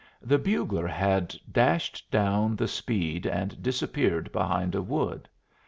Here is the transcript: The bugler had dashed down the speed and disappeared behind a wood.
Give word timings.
The 0.23 0.39
bugler 0.39 0.87
had 0.87 1.35
dashed 1.51 2.09
down 2.09 2.55
the 2.55 2.67
speed 2.67 3.27
and 3.27 3.61
disappeared 3.61 4.31
behind 4.31 4.73
a 4.73 4.81
wood. 4.81 5.29